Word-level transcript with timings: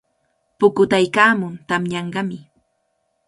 Pukutaykaamun, 0.59 1.53
tamyanqami. 1.67 2.39